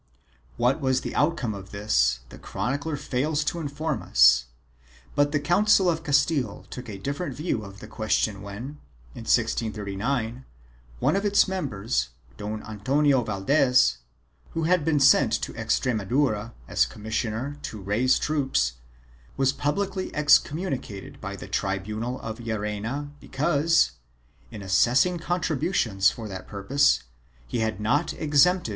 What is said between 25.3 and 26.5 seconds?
1 Constitutions del Cort de 1599,